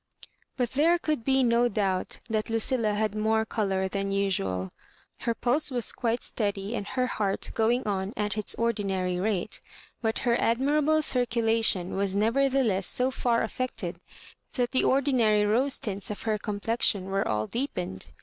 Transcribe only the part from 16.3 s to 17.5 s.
complexion were all